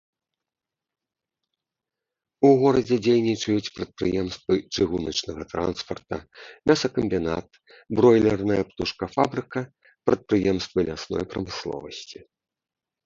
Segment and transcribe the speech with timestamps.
[2.47, 6.17] У горадзе дзейнічаюць прадпрыемствы чыгуначнага транспарта,
[6.71, 7.49] мясакамбінат,
[7.99, 9.61] бройлерная птушкафабрыка,
[10.11, 12.17] прадпрыемствы лясной прамысловасці.